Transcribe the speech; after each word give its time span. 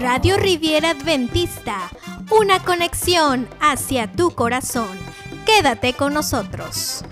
Radio 0.00 0.36
Riviera 0.36 0.90
Adventista, 0.90 1.90
una 2.30 2.62
conexión 2.64 3.48
hacia 3.60 4.10
tu 4.10 4.30
corazón. 4.30 4.88
Quédate 5.44 5.94
con 5.94 6.14
nosotros. 6.14 7.04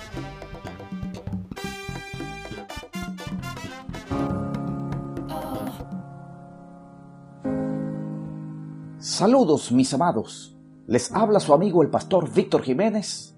Saludos 8.99 9.73
mis 9.73 9.93
amados, 9.95 10.57
les 10.87 11.13
habla 11.13 11.41
su 11.41 11.53
amigo 11.53 11.83
el 11.83 11.91
pastor 11.91 12.33
Víctor 12.33 12.63
Jiménez 12.63 13.38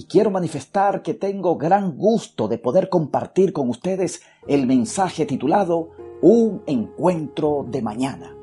y 0.00 0.04
quiero 0.04 0.30
manifestar 0.30 1.02
que 1.02 1.12
tengo 1.12 1.58
gran 1.58 1.94
gusto 1.94 2.48
de 2.48 2.56
poder 2.56 2.88
compartir 2.88 3.52
con 3.52 3.68
ustedes 3.68 4.22
el 4.48 4.66
mensaje 4.66 5.26
titulado 5.26 5.90
Un 6.22 6.62
encuentro 6.64 7.66
de 7.68 7.82
mañana. 7.82 8.34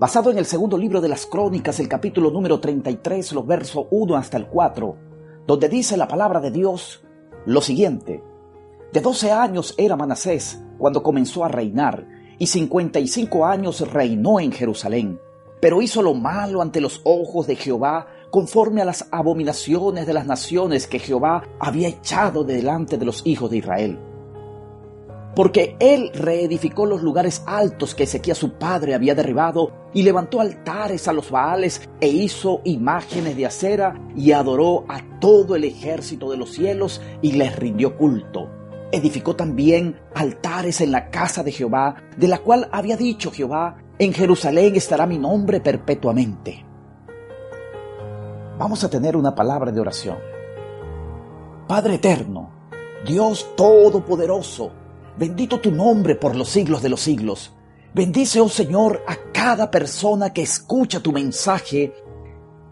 Basado 0.00 0.32
en 0.32 0.38
el 0.38 0.46
segundo 0.46 0.76
libro 0.76 1.00
de 1.00 1.08
las 1.08 1.26
crónicas, 1.26 1.78
el 1.78 1.86
capítulo 1.86 2.32
número 2.32 2.58
33, 2.58 3.34
los 3.34 3.46
versos 3.46 3.86
1 3.92 4.16
hasta 4.16 4.36
el 4.36 4.48
4, 4.48 4.96
donde 5.46 5.68
dice 5.68 5.96
la 5.96 6.08
palabra 6.08 6.40
de 6.40 6.50
Dios 6.50 7.04
lo 7.46 7.60
siguiente. 7.60 8.24
De 8.92 9.00
12 9.00 9.30
años 9.30 9.76
era 9.78 9.94
Manasés 9.94 10.60
cuando 10.76 11.04
comenzó 11.04 11.44
a 11.44 11.48
reinar, 11.48 12.04
y 12.36 12.48
55 12.48 13.46
años 13.46 13.88
reinó 13.92 14.40
en 14.40 14.50
Jerusalén, 14.50 15.20
pero 15.60 15.82
hizo 15.82 16.02
lo 16.02 16.14
malo 16.14 16.60
ante 16.62 16.80
los 16.80 17.00
ojos 17.04 17.46
de 17.46 17.54
Jehová 17.54 18.08
conforme 18.30 18.80
a 18.80 18.84
las 18.84 19.08
abominaciones 19.10 20.06
de 20.06 20.12
las 20.12 20.26
naciones 20.26 20.86
que 20.86 20.98
Jehová 20.98 21.42
había 21.58 21.88
echado 21.88 22.44
delante 22.44 22.96
de 22.96 23.04
los 23.04 23.22
hijos 23.26 23.50
de 23.50 23.58
Israel. 23.58 23.98
Porque 25.34 25.76
él 25.78 26.10
reedificó 26.12 26.86
los 26.86 27.02
lugares 27.02 27.42
altos 27.46 27.94
que 27.94 28.02
Ezequiel 28.02 28.36
su 28.36 28.54
padre 28.54 28.94
había 28.94 29.14
derribado 29.14 29.72
y 29.94 30.02
levantó 30.02 30.40
altares 30.40 31.06
a 31.06 31.12
los 31.12 31.30
Baales 31.30 31.88
e 32.00 32.08
hizo 32.08 32.60
imágenes 32.64 33.36
de 33.36 33.46
acera 33.46 33.94
y 34.16 34.32
adoró 34.32 34.84
a 34.88 35.00
todo 35.20 35.54
el 35.54 35.64
ejército 35.64 36.30
de 36.30 36.36
los 36.36 36.50
cielos 36.50 37.00
y 37.22 37.32
les 37.32 37.56
rindió 37.56 37.96
culto. 37.96 38.50
Edificó 38.92 39.36
también 39.36 40.00
altares 40.14 40.80
en 40.80 40.90
la 40.90 41.10
casa 41.10 41.44
de 41.44 41.52
Jehová, 41.52 41.94
de 42.16 42.26
la 42.26 42.38
cual 42.38 42.68
había 42.72 42.96
dicho 42.96 43.30
Jehová, 43.30 43.76
en 44.00 44.12
Jerusalén 44.12 44.74
estará 44.74 45.06
mi 45.06 45.18
nombre 45.18 45.60
perpetuamente 45.60 46.69
vamos 48.60 48.84
a 48.84 48.90
tener 48.90 49.16
una 49.16 49.34
palabra 49.34 49.72
de 49.72 49.80
oración. 49.80 50.18
Padre 51.66 51.94
eterno, 51.94 52.50
Dios 53.06 53.56
todopoderoso, 53.56 54.70
bendito 55.16 55.60
tu 55.60 55.70
nombre 55.72 56.14
por 56.14 56.36
los 56.36 56.50
siglos 56.50 56.82
de 56.82 56.90
los 56.90 57.00
siglos. 57.00 57.54
Bendice, 57.94 58.38
oh 58.38 58.50
Señor, 58.50 59.02
a 59.08 59.16
cada 59.32 59.70
persona 59.70 60.34
que 60.34 60.42
escucha 60.42 61.00
tu 61.00 61.10
mensaje. 61.10 61.94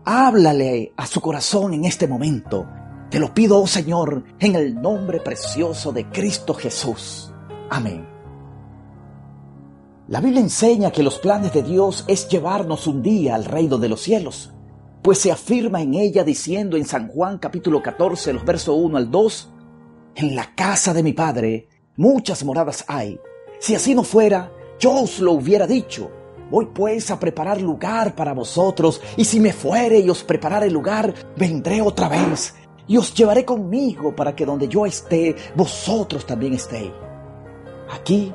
Háblale 0.05 0.92
a 0.94 1.06
su 1.06 1.22
corazón 1.22 1.72
en 1.72 1.86
este 1.86 2.06
momento. 2.06 2.69
Te 3.09 3.19
lo 3.19 3.33
pido, 3.33 3.59
oh 3.59 3.66
Señor, 3.66 4.25
en 4.39 4.56
el 4.56 4.78
nombre 4.83 5.20
precioso 5.20 5.91
de 5.91 6.11
Cristo 6.11 6.53
Jesús. 6.53 7.33
Amén. 7.70 8.06
La 10.09 10.20
Biblia 10.20 10.42
enseña 10.42 10.91
que 10.91 11.03
los 11.03 11.19
planes 11.19 11.55
de 11.55 11.62
Dios 11.62 12.05
es 12.09 12.28
llevarnos 12.28 12.86
un 12.86 13.03
día 13.03 13.34
al 13.34 13.47
reino 13.47 13.78
de 13.78 13.89
los 13.89 14.03
cielos 14.03 14.53
pues 15.09 15.20
se 15.20 15.33
afirma 15.33 15.81
en 15.81 15.95
ella 15.95 16.23
diciendo 16.23 16.77
en 16.77 16.84
San 16.84 17.09
Juan 17.09 17.39
capítulo 17.39 17.83
14, 17.83 18.34
los 18.34 18.45
versos 18.45 18.77
1 18.78 18.98
al 18.98 19.11
2, 19.11 19.48
en 20.17 20.37
la 20.37 20.55
casa 20.55 20.92
de 20.92 21.03
mi 21.03 21.15
Padre 21.15 21.67
muchas 21.97 22.45
moradas 22.45 22.84
hay. 22.89 23.19
Si 23.59 23.75
así 23.75 23.95
no 23.95 24.03
fuera, 24.03 24.53
yo 24.78 24.92
os 24.92 25.19
lo 25.20 25.33
hubiera 25.33 25.67
dicho. 25.67 26.11
Voy 26.50 26.67
pues 26.75 27.11
a 27.11 27.19
preparar 27.19 27.59
lugar 27.59 28.15
para 28.15 28.34
vosotros, 28.34 29.00
y 29.17 29.25
si 29.25 29.41
me 29.41 29.55
fuere 29.55 29.98
y 29.98 30.11
os 30.11 30.23
preparare 30.25 30.70
lugar, 30.70 31.15
vendré 31.38 31.81
otra 31.81 32.11
vez, 32.11 32.55
y 32.87 32.99
os 32.99 33.15
llevaré 33.15 33.47
conmigo 33.47 34.15
para 34.15 34.37
que 34.37 34.44
donde 34.44 34.69
yo 34.69 34.84
esté, 34.84 35.34
vosotros 35.56 36.27
también 36.27 36.53
estéis. 36.53 36.93
Aquí, 37.91 38.31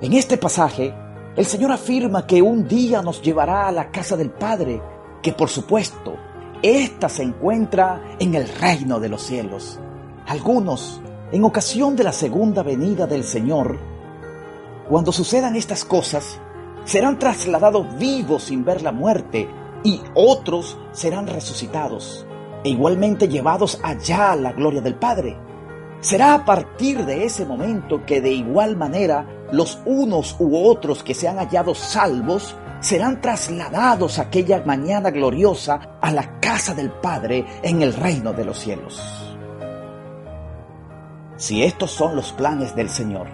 en 0.00 0.12
este 0.14 0.36
pasaje, 0.36 0.92
el 1.36 1.46
Señor 1.46 1.70
afirma 1.70 2.26
que 2.26 2.42
un 2.42 2.66
día 2.66 3.02
nos 3.02 3.22
llevará 3.22 3.68
a 3.68 3.70
la 3.70 3.92
casa 3.92 4.16
del 4.16 4.30
Padre, 4.30 4.82
que 5.22 5.32
por 5.32 5.48
supuesto, 5.48 6.16
ésta 6.62 7.08
se 7.08 7.22
encuentra 7.22 8.16
en 8.18 8.34
el 8.34 8.48
reino 8.48 9.00
de 9.00 9.08
los 9.08 9.22
cielos. 9.22 9.78
Algunos, 10.26 11.00
en 11.32 11.44
ocasión 11.44 11.96
de 11.96 12.04
la 12.04 12.12
segunda 12.12 12.62
venida 12.62 13.06
del 13.06 13.24
Señor, 13.24 13.78
cuando 14.88 15.12
sucedan 15.12 15.56
estas 15.56 15.84
cosas, 15.84 16.40
serán 16.84 17.18
trasladados 17.18 17.98
vivos 17.98 18.44
sin 18.44 18.64
ver 18.64 18.82
la 18.82 18.92
muerte 18.92 19.48
y 19.84 20.00
otros 20.14 20.78
serán 20.92 21.26
resucitados 21.26 22.26
e 22.64 22.70
igualmente 22.70 23.28
llevados 23.28 23.78
allá 23.82 24.32
a 24.32 24.36
la 24.36 24.52
gloria 24.52 24.80
del 24.80 24.94
Padre. 24.94 25.36
Será 26.00 26.34
a 26.34 26.44
partir 26.44 27.04
de 27.04 27.24
ese 27.24 27.44
momento 27.44 28.04
que 28.06 28.20
de 28.20 28.32
igual 28.32 28.76
manera 28.76 29.26
los 29.52 29.80
unos 29.84 30.36
u 30.38 30.56
otros 30.56 31.02
que 31.02 31.14
se 31.14 31.28
han 31.28 31.36
hallado 31.38 31.74
salvos 31.74 32.56
serán 32.80 33.20
trasladados 33.20 34.18
aquella 34.18 34.62
mañana 34.64 35.10
gloriosa 35.10 35.98
a 36.00 36.12
la 36.12 36.38
casa 36.40 36.74
del 36.74 36.90
Padre 36.90 37.44
en 37.62 37.82
el 37.82 37.94
reino 37.94 38.32
de 38.32 38.44
los 38.44 38.58
cielos. 38.58 39.00
Si 41.36 41.62
estos 41.62 41.90
son 41.90 42.16
los 42.16 42.32
planes 42.32 42.74
del 42.74 42.88
Señor, 42.88 43.28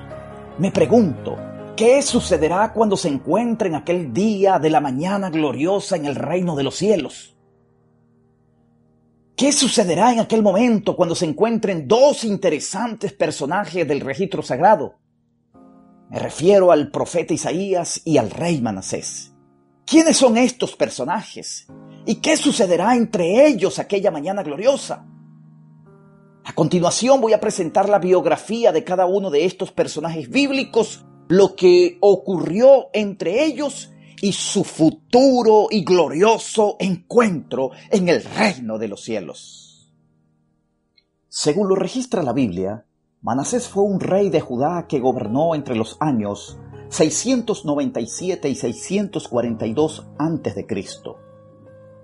me 0.58 0.70
pregunto, 0.70 1.36
¿qué 1.76 2.02
sucederá 2.02 2.72
cuando 2.72 2.96
se 2.96 3.08
encuentren 3.08 3.74
aquel 3.74 4.12
día 4.12 4.58
de 4.58 4.70
la 4.70 4.80
mañana 4.80 5.30
gloriosa 5.30 5.96
en 5.96 6.06
el 6.06 6.14
reino 6.14 6.54
de 6.54 6.62
los 6.62 6.76
cielos? 6.76 7.34
¿Qué 9.36 9.52
sucederá 9.52 10.12
en 10.12 10.20
aquel 10.20 10.42
momento 10.42 10.94
cuando 10.94 11.14
se 11.14 11.26
encuentren 11.26 11.88
dos 11.88 12.24
interesantes 12.24 13.12
personajes 13.12 13.86
del 13.88 14.00
registro 14.00 14.42
sagrado? 14.42 14.94
Me 16.08 16.18
refiero 16.20 16.70
al 16.70 16.90
profeta 16.90 17.34
Isaías 17.34 18.00
y 18.04 18.18
al 18.18 18.30
rey 18.30 18.60
Manasés. 18.60 19.33
¿Quiénes 19.86 20.16
son 20.16 20.38
estos 20.38 20.76
personajes? 20.76 21.66
¿Y 22.06 22.16
qué 22.16 22.36
sucederá 22.36 22.96
entre 22.96 23.46
ellos 23.46 23.78
aquella 23.78 24.10
mañana 24.10 24.42
gloriosa? 24.42 25.06
A 26.44 26.52
continuación 26.54 27.20
voy 27.20 27.34
a 27.34 27.40
presentar 27.40 27.88
la 27.88 27.98
biografía 27.98 28.72
de 28.72 28.82
cada 28.82 29.06
uno 29.06 29.30
de 29.30 29.44
estos 29.44 29.72
personajes 29.72 30.30
bíblicos, 30.30 31.04
lo 31.28 31.54
que 31.54 31.98
ocurrió 32.00 32.88
entre 32.92 33.44
ellos 33.44 33.90
y 34.22 34.32
su 34.32 34.64
futuro 34.64 35.66
y 35.70 35.84
glorioso 35.84 36.76
encuentro 36.78 37.70
en 37.90 38.08
el 38.08 38.24
reino 38.24 38.78
de 38.78 38.88
los 38.88 39.02
cielos. 39.02 39.92
Según 41.28 41.68
lo 41.68 41.74
registra 41.74 42.22
la 42.22 42.32
Biblia, 42.32 42.86
Manasés 43.20 43.68
fue 43.68 43.82
un 43.82 44.00
rey 44.00 44.30
de 44.30 44.40
Judá 44.40 44.86
que 44.88 45.00
gobernó 45.00 45.54
entre 45.54 45.76
los 45.76 45.96
años 46.00 46.58
697 46.94 48.48
y 48.48 48.54
642 48.54 50.06
a.C. 50.16 50.66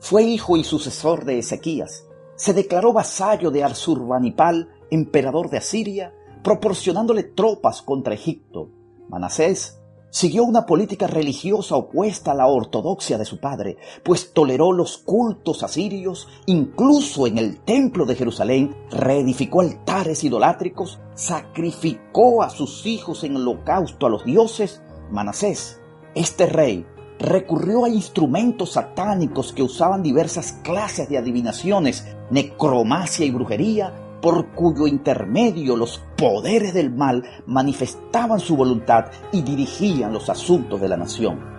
Fue 0.01 0.25
hijo 0.25 0.57
y 0.57 0.65
sucesor 0.65 1.25
de 1.25 1.39
Ezequías. 1.39 2.09
Se 2.35 2.55
declaró 2.55 2.93
vasallo 2.93 3.53
de 3.53 3.63
Arsurbanipal, 3.63 4.69
emperador 4.91 5.49
de 5.49 5.59
Asiria, 5.59 6.13
proporcionándole 6.43 7.23
tropas 7.23 7.83
contra 7.83 8.15
Egipto. 8.15 8.69
Manasés 9.09 9.80
Siguió 10.11 10.43
una 10.43 10.67
política 10.67 11.07
religiosa 11.07 11.77
opuesta 11.77 12.33
a 12.33 12.35
la 12.35 12.49
ortodoxia 12.49 13.17
de 13.17 13.25
su 13.25 13.39
padre, 13.39 13.77
pues 14.03 14.33
toleró 14.33 14.73
los 14.73 14.99
cultos 14.99 15.63
asirios, 15.63 16.27
incluso 16.47 17.29
en 17.29 17.39
el 17.39 17.61
templo 17.61 18.05
de 18.07 18.17
Jerusalén, 18.17 18.77
reedificó 18.91 19.61
altares 19.61 20.25
idolátricos, 20.25 20.99
sacrificó 21.15 22.43
a 22.43 22.51
sus 22.51 22.87
hijos 22.87 23.23
en 23.23 23.37
holocausto 23.37 24.07
a 24.07 24.11
los 24.11 24.25
dioses. 24.25 24.83
Manasés, 25.13 25.81
este 26.17 26.47
rey, 26.47 26.85
recurrió 27.21 27.85
a 27.85 27.89
instrumentos 27.89 28.73
satánicos 28.73 29.53
que 29.53 29.63
usaban 29.63 30.03
diversas 30.03 30.53
clases 30.65 31.09
de 31.09 31.19
adivinaciones, 31.19 32.05
necromacia 32.31 33.25
y 33.25 33.31
brujería, 33.31 34.10
por 34.21 34.49
cuyo 34.49 34.87
intermedio 34.87 35.77
los 35.77 36.03
poderes 36.17 36.75
del 36.75 36.91
mal 36.91 37.25
manifestaban 37.47 38.41
su 38.41 38.57
voluntad 38.57 39.07
y 39.33 39.43
dirigían 39.43 40.13
los 40.13 40.29
asuntos 40.29 40.81
de 40.81 40.89
la 40.89 40.97
nación. 40.97 41.51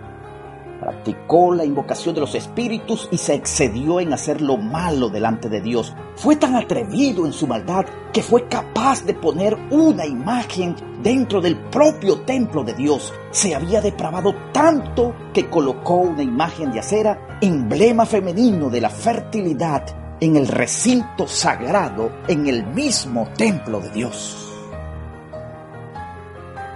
Practicó 0.80 1.54
la 1.54 1.64
invocación 1.64 2.12
de 2.12 2.22
los 2.22 2.34
espíritus 2.34 3.08
y 3.12 3.18
se 3.18 3.34
excedió 3.34 4.00
en 4.00 4.12
hacer 4.12 4.42
lo 4.42 4.56
malo 4.56 5.10
delante 5.10 5.48
de 5.48 5.60
Dios. 5.60 5.94
Fue 6.16 6.34
tan 6.34 6.56
atrevido 6.56 7.24
en 7.24 7.32
su 7.32 7.46
maldad 7.46 7.84
que 8.12 8.20
fue 8.20 8.48
capaz 8.48 9.04
de 9.04 9.14
poner 9.14 9.56
una 9.70 10.04
imagen 10.04 10.74
dentro 11.00 11.40
del 11.40 11.56
propio 11.70 12.22
templo 12.22 12.64
de 12.64 12.74
Dios. 12.74 13.12
Se 13.30 13.54
había 13.54 13.80
depravado 13.80 14.34
tanto 14.52 15.14
que 15.32 15.48
colocó 15.48 15.98
una 15.98 16.24
imagen 16.24 16.72
de 16.72 16.80
acera, 16.80 17.38
emblema 17.40 18.04
femenino 18.04 18.68
de 18.68 18.80
la 18.80 18.90
fertilidad 18.90 20.01
en 20.22 20.36
el 20.36 20.46
recinto 20.46 21.26
sagrado, 21.26 22.12
en 22.28 22.46
el 22.46 22.64
mismo 22.64 23.28
templo 23.36 23.80
de 23.80 23.90
Dios. 23.90 24.52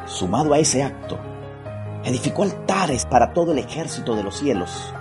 Sumado 0.05 0.53
a 0.53 0.59
ese 0.59 0.83
acto, 0.83 1.17
edificó 2.03 2.43
altares 2.43 3.07
para 3.07 3.33
todo 3.33 3.53
el 3.53 3.61
ejército 3.61 4.17
de 4.17 4.25
los 4.25 4.41
cielos, 4.41 4.93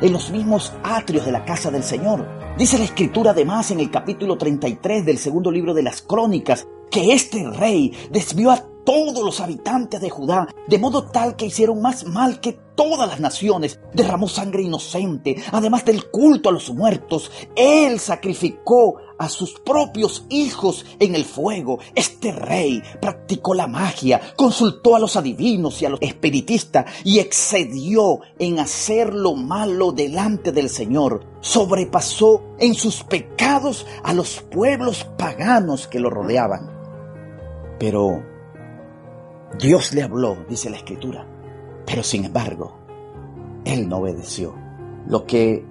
en 0.00 0.14
los 0.14 0.30
mismos 0.30 0.72
atrios 0.82 1.26
de 1.26 1.32
la 1.32 1.44
casa 1.44 1.70
del 1.70 1.82
Señor. 1.82 2.26
Dice 2.56 2.78
la 2.78 2.84
escritura 2.84 3.32
además 3.32 3.70
en 3.70 3.80
el 3.80 3.90
capítulo 3.90 4.38
33 4.38 5.04
del 5.04 5.18
segundo 5.18 5.50
libro 5.50 5.74
de 5.74 5.82
las 5.82 6.00
crónicas, 6.00 6.66
que 6.90 7.12
este 7.12 7.50
rey 7.50 7.92
desvió 8.10 8.50
a 8.50 8.64
todos 8.84 9.24
los 9.24 9.40
habitantes 9.40 10.00
de 10.00 10.10
Judá, 10.10 10.48
de 10.68 10.78
modo 10.78 11.04
tal 11.04 11.36
que 11.36 11.46
hicieron 11.46 11.80
más 11.80 12.04
mal 12.04 12.40
que 12.40 12.58
todas 12.80 13.08
las 13.08 13.20
naciones, 13.20 13.78
derramó 13.92 14.26
sangre 14.26 14.62
inocente, 14.62 15.36
además 15.52 15.84
del 15.84 16.10
culto 16.10 16.48
a 16.48 16.52
los 16.52 16.70
muertos, 16.70 17.30
él 17.54 18.00
sacrificó 18.00 18.96
a 19.18 19.28
sus 19.28 19.60
propios 19.60 20.24
hijos 20.30 20.86
en 20.98 21.14
el 21.14 21.26
fuego. 21.26 21.78
Este 21.94 22.32
rey 22.32 22.82
practicó 23.02 23.52
la 23.52 23.66
magia, 23.66 24.18
consultó 24.34 24.96
a 24.96 24.98
los 24.98 25.14
adivinos 25.16 25.82
y 25.82 25.84
a 25.84 25.90
los 25.90 26.00
espiritistas 26.00 26.86
y 27.04 27.18
excedió 27.18 28.20
en 28.38 28.58
hacer 28.58 29.12
lo 29.12 29.34
malo 29.34 29.92
delante 29.92 30.52
del 30.52 30.70
Señor. 30.70 31.26
Sobrepasó 31.40 32.42
en 32.58 32.72
sus 32.72 33.04
pecados 33.04 33.86
a 34.02 34.14
los 34.14 34.40
pueblos 34.40 35.06
paganos 35.18 35.86
que 35.86 36.00
lo 36.00 36.08
rodeaban. 36.08 36.70
Pero 37.78 38.22
Dios 39.58 39.92
le 39.92 40.02
habló, 40.02 40.36
dice 40.48 40.70
la 40.70 40.76
escritura, 40.76 41.26
pero 41.84 42.02
sin 42.02 42.24
embargo, 42.24 42.78
él 43.64 43.88
no 43.88 43.98
obedeció, 43.98 44.54
lo 45.06 45.26
que 45.26 45.64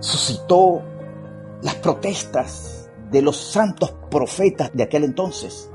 suscitó 0.00 0.82
las 1.62 1.76
protestas 1.76 2.90
de 3.10 3.22
los 3.22 3.36
santos 3.36 3.94
profetas 4.10 4.70
de 4.74 4.82
aquel 4.82 5.04
entonces, 5.04 5.70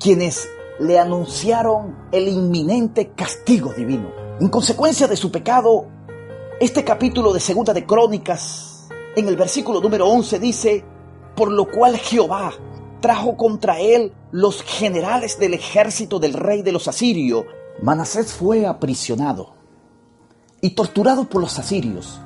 quienes 0.00 0.48
le 0.80 0.98
anunciaron 0.98 1.94
el 2.10 2.28
inminente 2.28 3.10
castigo 3.10 3.72
divino. 3.72 4.10
En 4.40 4.48
consecuencia 4.48 5.06
de 5.06 5.16
su 5.16 5.30
pecado, 5.30 5.86
este 6.58 6.84
capítulo 6.84 7.32
de 7.32 7.40
Segunda 7.40 7.72
de 7.72 7.86
Crónicas, 7.86 8.88
en 9.14 9.28
el 9.28 9.36
versículo 9.36 9.80
número 9.80 10.08
11 10.08 10.38
dice, 10.38 10.84
por 11.36 11.52
lo 11.52 11.70
cual 11.70 11.96
Jehová 11.98 12.52
trajo 13.04 13.36
contra 13.36 13.80
él 13.80 14.12
los 14.32 14.62
generales 14.62 15.38
del 15.38 15.52
ejército 15.52 16.18
del 16.18 16.32
rey 16.32 16.62
de 16.62 16.72
los 16.72 16.88
asirios. 16.88 17.44
Manasés 17.82 18.32
fue 18.32 18.64
aprisionado 18.64 19.52
y 20.62 20.70
torturado 20.70 21.28
por 21.28 21.42
los 21.42 21.58
asirios. 21.58 22.18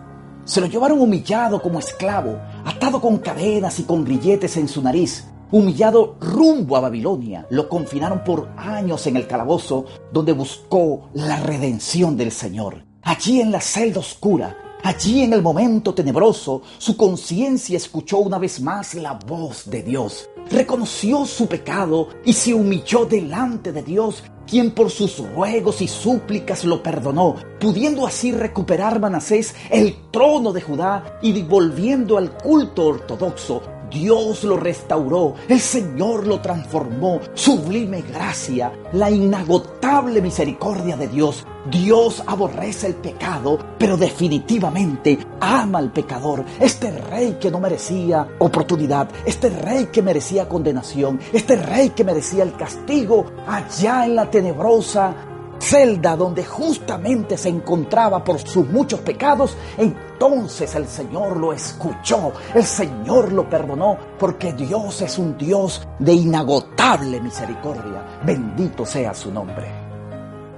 Se 0.45 0.61
lo 0.61 0.69
llevaron 0.69 1.01
humillado 1.01 1.61
como 1.61 1.81
esclavo, 1.81 2.39
atado 2.65 3.01
con 3.01 3.19
cadenas 3.19 3.81
y 3.81 3.83
con 3.83 4.05
grilletes 4.05 4.57
en 4.57 4.69
su 4.69 4.81
nariz, 4.81 5.27
humillado 5.51 6.17
rumbo 6.21 6.77
a 6.77 6.81
Babilonia. 6.81 7.45
Lo 7.51 7.69
confinaron 7.69 8.23
por 8.23 8.49
años 8.57 9.05
en 9.09 9.17
el 9.17 9.27
calabozo 9.27 9.85
donde 10.13 10.31
buscó 10.31 11.11
la 11.13 11.41
redención 11.41 12.17
del 12.17 12.31
Señor. 12.31 12.85
Allí 13.03 13.41
en 13.41 13.51
la 13.51 13.61
celda 13.61 13.99
oscura, 13.99 14.57
allí 14.83 15.23
en 15.23 15.33
el 15.33 15.43
momento 15.43 15.95
tenebroso, 15.95 16.63
su 16.79 16.97
conciencia 16.97 17.77
escuchó 17.77 18.19
una 18.19 18.39
vez 18.39 18.61
más 18.61 18.95
la 18.95 19.15
voz 19.15 19.69
de 19.71 19.83
Dios. 19.83 20.29
Reconoció 20.51 21.27
su 21.27 21.47
pecado 21.47 22.09
y 22.25 22.33
se 22.33 22.55
humilló 22.55 23.05
delante 23.05 23.73
de 23.73 23.83
Dios, 23.83 24.23
quien 24.47 24.71
por 24.71 24.91
sus 24.91 25.19
ruegos 25.35 25.83
y 25.83 25.89
súplicas 25.89 26.65
lo 26.65 26.83
perdonó, 26.83 27.37
pudiendo 27.61 28.07
así 28.07 28.33
recuperar 28.33 28.99
Manasés 28.99 29.55
el 29.71 29.95
trono 30.11 30.53
de 30.53 30.63
Judá 30.63 31.19
y 31.23 31.43
volviendo 31.43 32.17
al 32.17 32.33
culto 32.39 32.87
ortodoxo, 32.87 33.63
Dios 33.91 34.45
lo 34.45 34.57
restauró, 34.57 35.35
el 35.49 35.61
Señor 35.61 36.27
lo 36.27 36.41
transformó, 36.41 37.21
sublime 37.35 38.03
gracia, 38.03 38.73
la 38.93 39.11
inagotable 39.11 40.21
misericordia 40.21 40.97
de 40.97 41.09
Dios. 41.09 41.47
Dios 41.71 42.23
aborrece 42.27 42.87
el 42.87 42.95
pecado, 42.95 43.59
pero 43.79 43.97
definitivamente 43.97 45.19
ama 45.41 45.79
al 45.79 45.93
pecador. 45.93 46.45
Este 46.61 46.91
rey 46.91 47.39
que 47.41 47.51
no 47.51 47.61
merecía 47.61 48.27
oportunidad, 48.39 49.09
este 49.27 49.51
rey 49.51 49.87
que 49.87 50.03
merecía 50.03 50.49
condenación, 50.49 51.21
este 51.33 51.57
rey 51.57 51.91
que 51.91 52.05
merecía 52.05 52.43
el 52.43 52.57
castigo, 52.57 53.27
allá 53.47 54.05
en 54.07 54.17
la 54.17 54.31
tenebrosa 54.31 55.15
celda 55.59 56.17
donde 56.17 56.45
justamente 56.45 57.37
se 57.37 57.49
encontraba 57.49 58.23
por 58.23 58.39
sus 58.41 58.69
muchos 58.69 59.01
pecados, 59.01 59.57
entonces 59.77 60.75
el 60.75 60.87
Señor 60.87 61.37
lo 61.37 61.53
escuchó, 61.53 62.33
el 62.55 62.65
Señor 62.65 63.33
lo 63.33 63.49
perdonó, 63.49 63.97
porque 64.19 64.53
Dios 64.53 65.03
es 65.03 65.19
un 65.19 65.37
Dios 65.37 65.87
de 65.99 66.13
inagotable 66.13 67.21
misericordia. 67.21 68.21
Bendito 68.25 68.85
sea 68.87 69.15
su 69.15 69.33
nombre. 69.33 69.69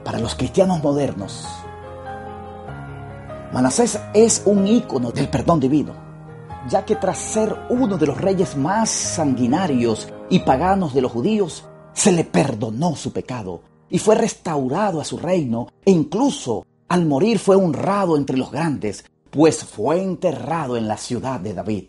Para 0.05 0.19
los 0.19 0.35
cristianos 0.35 0.82
modernos, 0.82 1.46
Manasés 3.53 3.99
es 4.14 4.43
un 4.44 4.67
ícono 4.67 5.11
del 5.11 5.29
perdón 5.29 5.61
divino, 5.61 5.93
ya 6.69 6.85
que 6.85 6.96
tras 6.96 7.19
ser 7.19 7.55
uno 7.69 7.99
de 7.99 8.06
los 8.06 8.20
reyes 8.20 8.56
más 8.56 8.91
sanguinarios 8.91 10.08
y 10.29 10.41
paganos 10.41 10.94
de 10.94 11.00
los 11.00 11.12
judíos, 11.12 11.64
se 11.93 12.12
le 12.12 12.25
perdonó 12.25 12.94
su 12.94 13.12
pecado 13.12 13.69
y 13.90 13.98
fue 13.98 14.14
restaurado 14.14 15.00
a 15.00 15.04
su 15.04 15.19
reino 15.19 15.69
e 15.84 15.90
incluso 15.90 16.64
al 16.88 17.06
morir 17.06 17.38
fue 17.38 17.56
honrado 17.56 18.16
entre 18.16 18.37
los 18.37 18.50
grandes, 18.50 19.04
pues 19.31 19.64
fue 19.64 20.02
enterrado 20.02 20.76
en 20.76 20.88
la 20.88 20.96
ciudad 20.96 21.38
de 21.40 21.54
David, 21.54 21.87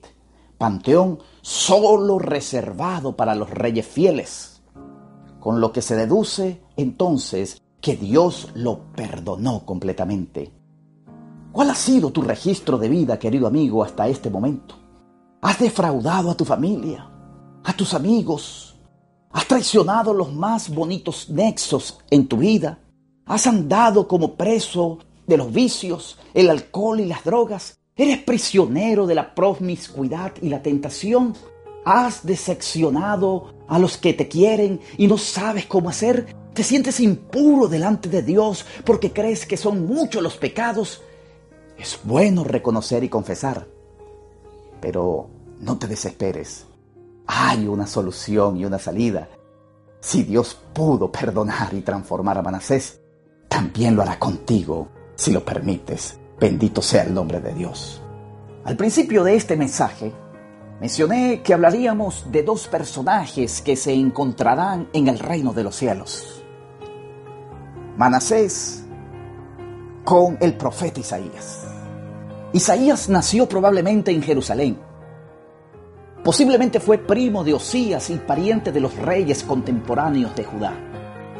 panteón 0.57 1.19
solo 1.41 2.19
reservado 2.19 3.15
para 3.15 3.33
los 3.33 3.49
reyes 3.49 3.87
fieles, 3.87 4.61
con 5.39 5.59
lo 5.59 5.71
que 5.71 5.81
se 5.81 5.95
deduce 5.95 6.61
entonces 6.75 7.61
que 7.81 7.95
Dios 7.95 8.49
lo 8.53 8.91
perdonó 8.93 9.65
completamente. 9.65 10.51
¿Cuál 11.51 11.71
ha 11.71 11.75
sido 11.75 12.11
tu 12.11 12.21
registro 12.21 12.77
de 12.77 12.87
vida, 12.87 13.17
querido 13.19 13.47
amigo, 13.47 13.83
hasta 13.83 14.07
este 14.07 14.29
momento? 14.29 14.75
¿Has 15.41 15.59
defraudado 15.59 16.29
a 16.29 16.35
tu 16.35 16.45
familia, 16.45 17.09
a 17.63 17.73
tus 17.73 17.95
amigos, 17.95 18.70
Has 19.33 19.47
traicionado 19.47 20.13
los 20.13 20.33
más 20.33 20.69
bonitos 20.69 21.29
nexos 21.29 21.99
en 22.09 22.27
tu 22.27 22.37
vida. 22.37 22.79
Has 23.25 23.47
andado 23.47 24.07
como 24.07 24.35
preso 24.35 24.99
de 25.25 25.37
los 25.37 25.53
vicios, 25.53 26.17
el 26.33 26.49
alcohol 26.49 26.99
y 26.99 27.05
las 27.05 27.23
drogas. 27.23 27.79
Eres 27.95 28.17
prisionero 28.23 29.07
de 29.07 29.15
la 29.15 29.33
promiscuidad 29.33 30.33
y 30.41 30.49
la 30.49 30.61
tentación. 30.61 31.33
Has 31.85 32.25
decepcionado 32.25 33.53
a 33.69 33.79
los 33.79 33.97
que 33.97 34.13
te 34.13 34.27
quieren 34.27 34.81
y 34.97 35.07
no 35.07 35.17
sabes 35.17 35.65
cómo 35.65 35.89
hacer. 35.89 36.35
Te 36.53 36.63
sientes 36.63 36.99
impuro 36.99 37.69
delante 37.69 38.09
de 38.09 38.23
Dios 38.23 38.65
porque 38.83 39.13
crees 39.13 39.45
que 39.45 39.55
son 39.55 39.85
muchos 39.85 40.21
los 40.21 40.35
pecados. 40.35 41.01
Es 41.77 41.99
bueno 42.03 42.43
reconocer 42.43 43.03
y 43.05 43.09
confesar, 43.09 43.65
pero 44.81 45.29
no 45.61 45.77
te 45.77 45.87
desesperes 45.87 46.65
hay 47.33 47.65
una 47.65 47.87
solución 47.87 48.57
y 48.57 48.65
una 48.65 48.77
salida. 48.77 49.29
Si 50.01 50.23
Dios 50.23 50.57
pudo 50.73 51.09
perdonar 51.09 51.73
y 51.73 51.79
transformar 51.79 52.37
a 52.37 52.41
Manasés, 52.41 52.99
también 53.47 53.95
lo 53.95 54.01
hará 54.01 54.19
contigo, 54.19 54.89
si 55.15 55.31
lo 55.31 55.45
permites. 55.45 56.19
Bendito 56.37 56.81
sea 56.81 57.03
el 57.03 57.13
nombre 57.13 57.39
de 57.39 57.53
Dios. 57.53 58.01
Al 58.65 58.75
principio 58.75 59.23
de 59.23 59.35
este 59.35 59.55
mensaje, 59.55 60.11
mencioné 60.81 61.41
que 61.41 61.53
hablaríamos 61.53 62.29
de 62.29 62.43
dos 62.43 62.67
personajes 62.67 63.61
que 63.61 63.77
se 63.77 63.93
encontrarán 63.93 64.89
en 64.91 65.07
el 65.07 65.17
reino 65.17 65.53
de 65.53 65.63
los 65.63 65.77
cielos. 65.77 66.43
Manasés 67.95 68.83
con 70.03 70.37
el 70.41 70.57
profeta 70.57 70.99
Isaías. 70.99 71.65
Isaías 72.51 73.07
nació 73.07 73.47
probablemente 73.47 74.11
en 74.11 74.21
Jerusalén 74.21 74.90
Posiblemente 76.23 76.79
fue 76.79 76.99
primo 76.99 77.43
de 77.43 77.55
Osías 77.55 78.11
y 78.11 78.17
pariente 78.17 78.71
de 78.71 78.79
los 78.79 78.95
reyes 78.95 79.43
contemporáneos 79.43 80.35
de 80.35 80.43
Judá. 80.43 80.73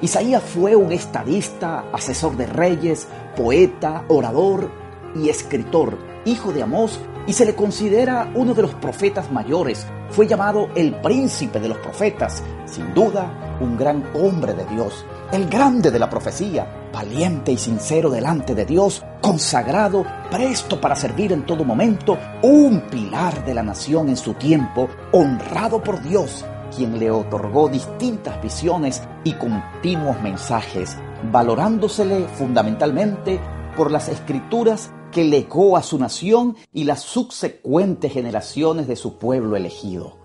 Isaías 0.02 0.42
fue 0.42 0.76
un 0.76 0.92
estadista, 0.92 1.86
asesor 1.94 2.36
de 2.36 2.48
reyes, 2.48 3.08
poeta, 3.36 4.06
orador 4.08 4.72
y 5.16 5.30
escritor, 5.30 6.00
hijo 6.26 6.52
de 6.52 6.64
Amós 6.64 7.00
y 7.28 7.34
se 7.34 7.46
le 7.46 7.54
considera 7.54 8.32
uno 8.34 8.56
de 8.56 8.64
los 8.64 8.74
profetas 8.74 9.32
mayores. 9.32 9.86
Fue 10.10 10.26
llamado 10.26 10.70
el 10.76 10.96
príncipe 10.96 11.60
de 11.60 11.70
los 11.70 11.78
profetas, 11.78 12.42
sin 12.66 12.92
duda 12.96 13.58
un 13.62 13.78
gran 13.78 14.04
hombre 14.16 14.56
de 14.56 14.66
Dios, 14.66 15.06
el 15.32 15.48
grande 15.48 15.92
de 15.92 16.00
la 16.00 16.10
profecía, 16.10 16.81
valiente 16.92 17.52
y 17.52 17.58
sincero 17.58 18.10
delante 18.10 18.56
de 18.56 18.66
Dios, 18.66 19.04
consagrado, 19.22 20.06
presto 20.30 20.80
para 20.80 20.96
servir 20.96 21.32
en 21.32 21.46
todo 21.46 21.64
momento, 21.64 22.18
un 22.44 22.82
pilar 22.90 23.46
de 23.46 23.54
la 23.54 23.64
nación 23.64 24.10
en 24.10 24.18
su 24.18 24.34
tiempo, 24.34 24.90
honrado 25.12 25.82
por 25.82 26.02
Dios, 26.02 26.46
quien 26.76 27.00
le 27.00 27.12
otorgó 27.12 27.70
distintas 27.70 28.42
visiones 28.42 29.02
y 29.24 29.34
continuos 29.34 30.22
mensajes, 30.22 30.98
valorándosele 31.32 32.28
fundamentalmente 32.28 33.40
por 33.76 33.92
las 33.92 34.10
escrituras 34.10 34.92
que 35.12 35.24
legó 35.24 35.78
a 35.78 35.84
su 35.84 36.00
nación 36.00 36.56
y 36.72 36.86
las 36.86 37.02
subsecuentes 37.02 38.14
generaciones 38.14 38.88
de 38.88 38.96
su 38.96 39.18
pueblo 39.18 39.56
elegido. 39.56 40.18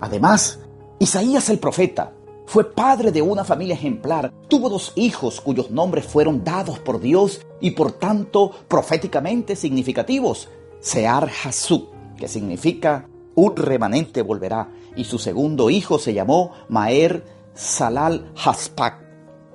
Además, 0.00 0.60
Isaías 0.98 1.50
el 1.50 1.58
profeta 1.58 2.14
Fue 2.50 2.64
padre 2.68 3.12
de 3.12 3.22
una 3.22 3.44
familia 3.44 3.76
ejemplar. 3.76 4.32
Tuvo 4.48 4.68
dos 4.68 4.90
hijos 4.96 5.40
cuyos 5.40 5.70
nombres 5.70 6.04
fueron 6.04 6.42
dados 6.42 6.80
por 6.80 6.98
Dios 6.98 7.46
y 7.60 7.70
por 7.70 7.92
tanto 7.92 8.50
proféticamente 8.66 9.54
significativos. 9.54 10.48
Sear 10.80 11.30
Hasub, 11.44 11.86
que 12.16 12.26
significa 12.26 13.08
un 13.36 13.54
remanente 13.54 14.22
volverá, 14.22 14.68
y 14.96 15.04
su 15.04 15.20
segundo 15.20 15.70
hijo 15.70 16.00
se 16.00 16.12
llamó 16.12 16.50
Maer 16.68 17.24
Salal 17.54 18.32
Haspak, 18.34 19.00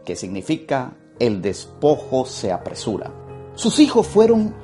que 0.06 0.16
significa 0.16 0.96
el 1.20 1.42
despojo 1.42 2.26
se 2.26 2.54
apresura. 2.54 3.12
Sus 3.56 3.80
hijos 3.80 4.08
fueron 4.08 4.56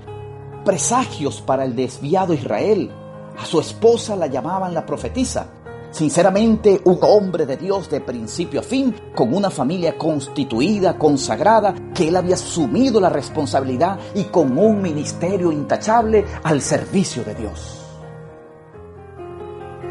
presagios 0.64 1.42
para 1.42 1.66
el 1.66 1.76
desviado 1.76 2.34
Israel. 2.34 2.92
A 3.38 3.46
su 3.46 3.60
esposa 3.60 4.16
la 4.16 4.28
llamaban 4.28 4.74
la 4.74 4.86
profetisa 4.86 5.61
Sinceramente, 5.92 6.80
un 6.86 7.00
hombre 7.02 7.46
de 7.46 7.58
Dios 7.58 7.90
de 7.90 8.00
principio 8.00 8.62
a 8.62 8.64
fin, 8.64 8.96
con 9.14 9.34
una 9.34 9.50
familia 9.50 9.98
constituida, 9.98 10.98
consagrada, 10.98 11.76
que 11.94 12.08
él 12.08 12.16
había 12.16 12.36
asumido 12.36 13.02
la 13.02 13.10
responsabilidad 13.10 14.00
y 14.16 14.24
con 14.26 14.58
un 14.58 14.82
ministerio 14.82 15.52
intachable 15.52 16.26
al 16.44 16.62
servicio 16.62 17.26
de 17.26 17.36
Dios. 17.36 17.78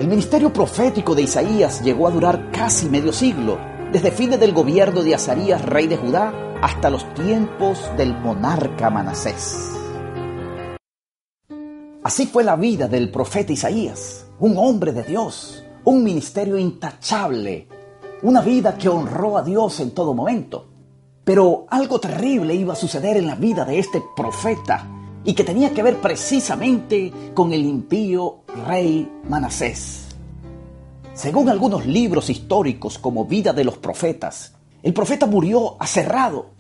El 0.01 0.09
ministerio 0.09 0.51
profético 0.51 1.15
de 1.15 1.23
Isaías 1.23 1.83
llegó 1.83 2.09
a 2.09 2.11
durar 2.11 2.51
casi 2.51 2.89
medio 2.89 3.13
siglo, 3.13 3.59
desde 3.93 4.11
fines 4.11 4.41
del 4.41 4.55
gobierno 4.55 5.03
de 5.03 5.15
Azarías, 5.15 5.63
rey 5.67 5.87
de 5.87 5.99
Judá, 5.99 6.33
hasta 6.63 6.89
los 6.89 7.13
tiempos 7.13 7.91
del 7.99 8.15
monarca 8.15 8.89
Manasés. 8.89 9.73
Así 12.03 12.27
fue 12.27 12.43
la 12.43 12.57
vida 12.57 12.89
del 12.89 13.11
profeta 13.11 13.53
Isaías, 13.53 14.27
un 14.39 14.57
hombre 14.57 14.93
de 14.93 15.03
Dios, 15.03 15.65
un 15.91 16.05
ministerio 16.05 16.57
intachable, 16.57 17.67
una 18.23 18.41
vida 18.43 18.79
que 18.79 18.89
honró 18.89 19.37
a 19.37 19.43
Dios 19.43 19.81
en 19.81 19.91
todo 19.91 20.15
momento. 20.15 20.69
Pero 21.25 21.67
algo 21.69 21.99
terrible 21.99 22.55
iba 22.55 22.75
a 22.75 22.77
suceder 22.77 23.17
en 23.17 23.27
la 23.27 23.35
vida 23.35 23.65
de 23.65 23.81
este 23.81 24.01
profeta 24.15 24.87
y 25.25 25.35
que 25.35 25.43
tenía 25.43 25.75
que 25.75 25.83
ver 25.83 26.01
precisamente 26.01 27.13
con 27.35 27.53
el 27.53 27.67
impío 27.67 28.43
rey 28.69 29.11
Manasés. 29.29 30.07
Según 31.13 31.49
algunos 31.49 31.85
libros 31.87 32.31
históricos 32.31 32.97
como 32.97 33.25
Vida 33.25 33.53
de 33.53 33.65
los 33.65 33.77
Profetas, 33.77 34.55
el 34.85 34.95
profeta 34.95 35.27
murió 35.27 35.75
aserrado, 35.81 36.51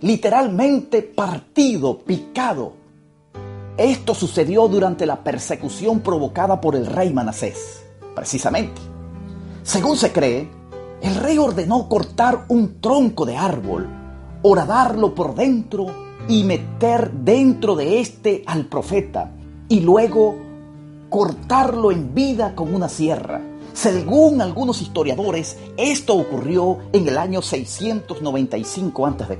literalmente 0.00 1.02
partido, 1.02 1.98
picado. 1.98 2.72
Esto 3.76 4.14
sucedió 4.14 4.68
durante 4.68 5.04
la 5.04 5.22
persecución 5.22 6.00
provocada 6.00 6.62
por 6.62 6.76
el 6.76 6.86
rey 6.86 7.12
Manasés 7.12 7.89
precisamente. 8.14 8.80
Según 9.62 9.96
se 9.96 10.12
cree, 10.12 10.48
el 11.02 11.14
rey 11.16 11.38
ordenó 11.38 11.88
cortar 11.88 12.44
un 12.48 12.80
tronco 12.80 13.24
de 13.24 13.36
árbol, 13.36 13.88
horadarlo 14.42 15.14
por 15.14 15.34
dentro 15.34 15.86
y 16.28 16.44
meter 16.44 17.10
dentro 17.12 17.74
de 17.74 18.00
éste 18.00 18.42
al 18.46 18.66
profeta, 18.66 19.32
y 19.68 19.80
luego 19.80 20.36
cortarlo 21.08 21.90
en 21.90 22.14
vida 22.14 22.54
con 22.54 22.74
una 22.74 22.88
sierra. 22.88 23.40
Según 23.72 24.40
algunos 24.40 24.82
historiadores, 24.82 25.56
esto 25.76 26.16
ocurrió 26.16 26.78
en 26.92 27.08
el 27.08 27.16
año 27.16 27.40
695 27.40 29.06
a.C. 29.06 29.38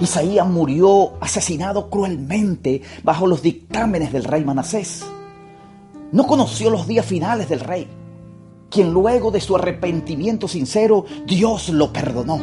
Isaías 0.00 0.46
murió 0.46 1.14
asesinado 1.20 1.90
cruelmente 1.90 2.82
bajo 3.02 3.26
los 3.26 3.42
dictámenes 3.42 4.12
del 4.12 4.24
rey 4.24 4.44
Manasés. 4.44 5.04
No 6.12 6.26
conoció 6.26 6.70
los 6.70 6.86
días 6.86 7.04
finales 7.04 7.48
del 7.48 7.60
rey, 7.60 7.86
quien 8.70 8.92
luego 8.92 9.30
de 9.30 9.40
su 9.40 9.56
arrepentimiento 9.56 10.48
sincero, 10.48 11.04
Dios 11.26 11.68
lo 11.68 11.92
perdonó. 11.92 12.40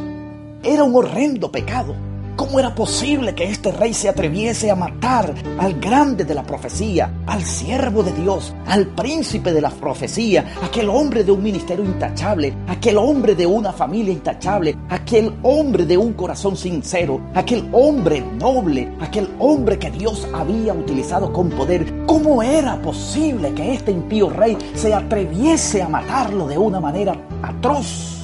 Era 0.64 0.84
un 0.84 0.96
horrendo 0.96 1.52
pecado 1.52 1.96
¿Cómo 2.36 2.60
era 2.60 2.76
posible 2.76 3.34
que 3.34 3.46
este 3.46 3.72
rey 3.72 3.94
se 3.94 4.10
atreviese 4.10 4.70
a 4.70 4.76
matar 4.76 5.34
al 5.58 5.80
grande 5.80 6.26
de 6.26 6.36
la 6.36 6.44
profecía, 6.44 7.10
al 7.28 7.42
siervo 7.44 8.04
de 8.04 8.12
Dios, 8.12 8.54
al 8.68 8.88
príncipe 8.88 9.54
de 9.54 9.62
la 9.62 9.70
profecía, 9.70 10.54
aquel 10.62 10.90
hombre 10.90 11.24
de 11.24 11.32
un 11.32 11.42
ministerio 11.42 11.86
intachable, 11.86 12.54
aquel 12.68 12.98
hombre 12.98 13.36
de 13.36 13.46
una 13.46 13.72
familia 13.72 14.12
intachable, 14.12 14.76
aquel 14.90 15.34
hombre 15.44 15.86
de 15.86 15.98
un 15.98 16.12
corazón 16.12 16.58
sincero, 16.58 17.22
aquel 17.34 17.70
hombre 17.72 18.20
noble, 18.20 18.92
aquel 19.00 19.30
hombre 19.40 19.80
que 19.80 19.92
Dios 19.92 20.28
había 20.34 20.74
utilizado 20.74 21.32
con 21.32 21.50
poder? 21.50 22.06
¿Cómo 22.06 22.44
era 22.44 22.82
posible 22.82 23.54
que 23.54 23.76
este 23.76 23.92
impío 23.92 24.30
rey 24.30 24.58
se 24.74 24.94
atreviese 24.94 25.82
a 25.82 25.88
matarlo 25.88 26.48
de 26.48 26.58
una 26.58 26.82
manera 26.82 27.16
atroz? 27.42 28.15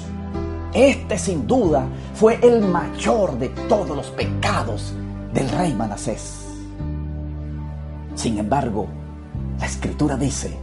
Este 0.73 1.17
sin 1.17 1.45
duda 1.47 1.85
fue 2.13 2.39
el 2.41 2.61
mayor 2.61 3.37
de 3.37 3.49
todos 3.49 3.89
los 3.89 4.07
pecados 4.11 4.93
del 5.33 5.49
rey 5.49 5.73
Manasés. 5.73 6.45
Sin 8.15 8.37
embargo, 8.37 8.87
la 9.59 9.65
escritura 9.65 10.15
dice 10.15 10.57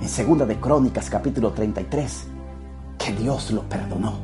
en 0.00 0.08
Segunda 0.08 0.46
de 0.46 0.58
Crónicas 0.58 1.08
capítulo 1.08 1.52
33 1.52 2.26
que 2.98 3.12
Dios 3.12 3.52
lo 3.52 3.62
perdonó. 3.62 4.14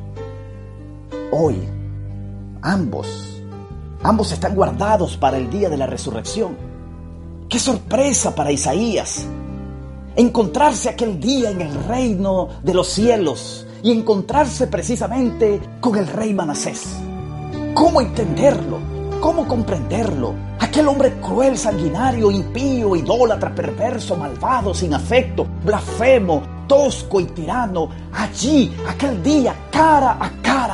Hoy 1.31 1.57
ambos 2.61 3.41
ambos 4.03 4.31
están 4.31 4.55
guardados 4.55 5.17
para 5.17 5.37
el 5.37 5.49
día 5.49 5.69
de 5.69 5.77
la 5.77 5.87
resurrección. 5.87 6.55
Qué 7.49 7.59
sorpresa 7.59 8.35
para 8.35 8.51
Isaías 8.51 9.25
encontrarse 10.15 10.89
aquel 10.89 11.19
día 11.19 11.51
en 11.51 11.61
el 11.61 11.73
reino 11.85 12.49
de 12.63 12.73
los 12.73 12.87
cielos 12.87 13.66
y 13.83 13.91
encontrarse 13.91 14.67
precisamente 14.67 15.59
con 15.79 15.95
el 15.95 16.07
rey 16.07 16.33
Manasés. 16.33 16.97
¿Cómo 17.73 18.01
entenderlo? 18.01 18.79
¿Cómo 19.21 19.47
comprenderlo? 19.47 20.33
Aquel 20.59 20.87
hombre 20.87 21.13
cruel, 21.21 21.57
sanguinario, 21.57 22.31
impío, 22.31 22.95
idólatra, 22.95 23.53
perverso, 23.53 24.15
malvado, 24.15 24.73
sin 24.73 24.93
afecto, 24.93 25.47
blasfemo, 25.63 26.43
tosco 26.67 27.19
y 27.19 27.25
tirano, 27.25 27.89
allí, 28.13 28.75
aquel 28.87 29.21
día, 29.23 29.55
cara 29.71 30.17
a 30.19 30.29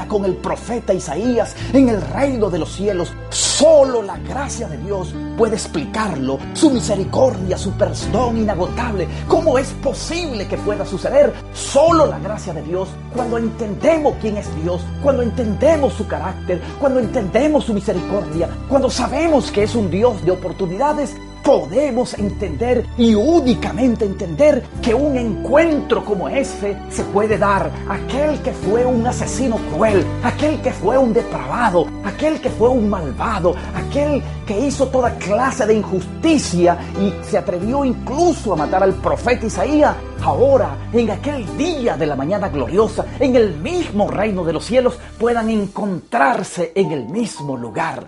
con 0.07 0.25
el 0.25 0.35
profeta 0.35 0.93
Isaías 0.93 1.55
en 1.73 1.89
el 1.89 2.01
reino 2.01 2.49
de 2.49 2.59
los 2.59 2.73
cielos. 2.73 3.13
Solo 3.29 4.01
la 4.01 4.17
gracia 4.17 4.67
de 4.67 4.77
Dios 4.77 5.13
puede 5.37 5.55
explicarlo, 5.55 6.39
su 6.53 6.69
misericordia, 6.69 7.57
su 7.57 7.71
perdón 7.71 8.37
inagotable. 8.37 9.07
¿Cómo 9.27 9.57
es 9.57 9.69
posible 9.83 10.47
que 10.47 10.57
pueda 10.57 10.85
suceder? 10.85 11.33
Solo 11.53 12.05
la 12.05 12.19
gracia 12.19 12.53
de 12.53 12.61
Dios, 12.63 12.89
cuando 13.15 13.37
entendemos 13.37 14.15
quién 14.21 14.37
es 14.37 14.47
Dios, 14.63 14.81
cuando 15.01 15.21
entendemos 15.21 15.93
su 15.93 16.07
carácter, 16.07 16.61
cuando 16.79 16.99
entendemos 16.99 17.65
su 17.65 17.73
misericordia, 17.73 18.49
cuando 18.69 18.89
sabemos 18.89 19.51
que 19.51 19.63
es 19.63 19.75
un 19.75 19.89
Dios 19.89 20.23
de 20.25 20.31
oportunidades, 20.31 21.15
podemos 21.43 22.13
entender 22.13 22.85
y 22.97 23.13
únicamente 23.13 24.05
entender 24.05 24.63
que 24.81 24.93
un 24.93 25.17
encuentro 25.17 26.03
como 26.03 26.29
ese 26.29 26.77
se 26.89 27.03
puede 27.03 27.37
dar. 27.37 27.69
Aquel 27.89 28.41
que 28.41 28.53
fue 28.53 28.85
un 28.85 29.05
asesino 29.05 29.57
cruel, 29.71 30.05
aquel 30.23 30.61
que 30.61 30.71
fue 30.71 30.97
un 30.97 31.13
depravado, 31.13 31.85
aquel 32.05 32.39
que 32.39 32.49
fue 32.49 32.69
un 32.69 32.89
malvado, 32.89 33.53
aquel 33.75 34.23
que 34.47 34.59
hizo 34.59 34.87
toda 34.87 35.15
clase 35.17 35.65
de 35.65 35.75
injusticia 35.75 36.77
y 36.99 37.13
se 37.25 37.37
atrevió 37.37 37.83
incluso 37.83 38.53
a 38.53 38.55
matar 38.55 38.83
al 38.83 38.93
profeta 38.93 39.45
Isaías, 39.45 39.95
ahora 40.21 40.77
en 40.93 41.11
aquel 41.11 41.57
día 41.57 41.97
de 41.97 42.07
la 42.07 42.15
mañana 42.15 42.47
gloriosa, 42.47 43.05
en 43.19 43.35
el 43.35 43.57
mismo 43.57 44.09
reino 44.09 44.45
de 44.45 44.53
los 44.53 44.63
cielos, 44.63 44.97
puedan 45.19 45.49
encontrarse 45.49 46.71
en 46.73 46.91
el 46.93 47.05
mismo 47.05 47.57
lugar. 47.57 48.07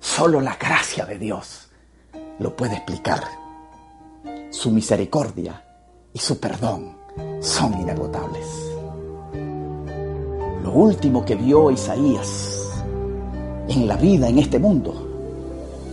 Solo 0.00 0.40
la 0.40 0.56
gracia 0.56 1.04
de 1.04 1.18
Dios 1.18 1.67
lo 2.38 2.54
puede 2.54 2.74
explicar. 2.74 3.22
Su 4.50 4.70
misericordia 4.70 5.62
y 6.12 6.18
su 6.18 6.38
perdón 6.38 6.96
son 7.40 7.80
inagotables. 7.80 8.46
Lo 10.62 10.72
último 10.72 11.24
que 11.24 11.34
vio 11.34 11.70
Isaías 11.70 12.72
en 13.68 13.86
la 13.86 13.96
vida 13.96 14.28
en 14.28 14.38
este 14.38 14.58
mundo 14.58 14.94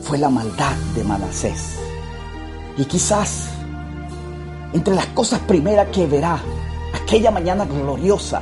fue 0.01 0.17
la 0.17 0.29
maldad 0.29 0.75
de 0.95 1.03
Manasés. 1.03 1.77
Y 2.77 2.85
quizás 2.85 3.49
entre 4.73 4.93
las 4.93 5.07
cosas 5.07 5.39
primeras 5.41 5.87
que 5.89 6.05
verá 6.07 6.39
aquella 6.93 7.31
mañana 7.31 7.65
gloriosa 7.65 8.41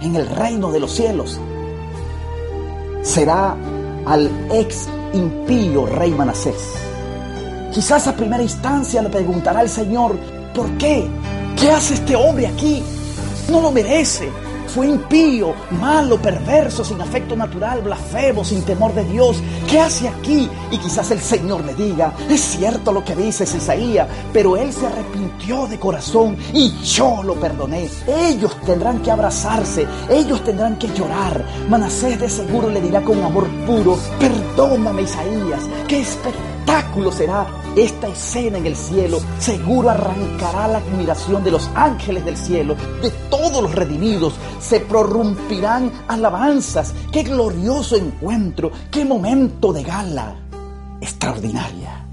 en 0.00 0.16
el 0.16 0.26
reino 0.28 0.70
de 0.70 0.80
los 0.80 0.92
cielos 0.92 1.40
será 3.02 3.56
al 4.06 4.30
ex 4.52 4.88
impío 5.12 5.86
rey 5.86 6.10
Manasés 6.12 6.93
Quizás 7.74 8.06
a 8.06 8.14
primera 8.14 8.40
instancia 8.40 9.02
le 9.02 9.08
preguntará 9.08 9.58
al 9.58 9.68
Señor, 9.68 10.16
¿por 10.54 10.70
qué? 10.78 11.08
¿Qué 11.60 11.72
hace 11.72 11.94
este 11.94 12.14
hombre 12.14 12.46
aquí? 12.46 12.80
No 13.50 13.60
lo 13.60 13.72
merece. 13.72 14.30
fue 14.68 14.86
impío, 14.86 15.54
malo, 15.72 16.20
perverso, 16.20 16.84
sin 16.84 17.00
afecto 17.00 17.34
natural, 17.36 17.82
blasfemo, 17.82 18.44
sin 18.44 18.62
temor 18.62 18.94
de 18.94 19.04
Dios. 19.04 19.42
¿Qué 19.68 19.80
hace 19.80 20.08
aquí? 20.08 20.48
Y 20.70 20.78
quizás 20.78 21.10
el 21.10 21.20
Señor 21.20 21.64
me 21.64 21.74
diga, 21.74 22.12
es 22.28 22.40
cierto 22.40 22.92
lo 22.92 23.04
que 23.04 23.16
dices 23.16 23.54
Isaías, 23.54 24.08
pero 24.32 24.56
él 24.56 24.72
se 24.72 24.86
arrepintió 24.86 25.66
de 25.66 25.78
corazón 25.78 26.36
y 26.52 26.70
yo 26.82 27.24
lo 27.24 27.34
perdoné. 27.34 27.88
Ellos 28.06 28.56
tendrán 28.64 29.00
que 29.02 29.10
abrazarse, 29.10 29.86
ellos 30.08 30.44
tendrán 30.44 30.76
que 30.76 30.88
llorar. 30.88 31.44
Manasés 31.68 32.20
de 32.20 32.30
seguro 32.30 32.68
le 32.70 32.80
dirá 32.80 33.00
con 33.00 33.20
amor 33.22 33.48
puro, 33.66 33.98
perdóname 34.20 35.02
Isaías, 35.02 35.62
qué 35.88 36.00
espectáculo 36.00 37.12
será 37.12 37.63
esta 37.76 38.08
escena 38.08 38.58
en 38.58 38.66
el 38.66 38.76
cielo 38.76 39.18
seguro 39.38 39.90
arrancará 39.90 40.68
la 40.68 40.78
admiración 40.78 41.42
de 41.42 41.50
los 41.50 41.68
ángeles 41.74 42.24
del 42.24 42.36
cielo, 42.36 42.76
de 43.02 43.10
todos 43.28 43.62
los 43.62 43.74
redimidos. 43.74 44.34
Se 44.60 44.80
prorrumpirán 44.80 45.90
alabanzas. 46.08 46.94
Qué 47.10 47.22
glorioso 47.22 47.96
encuentro, 47.96 48.70
qué 48.90 49.04
momento 49.04 49.72
de 49.72 49.82
gala 49.82 50.36
extraordinaria. 51.00 52.06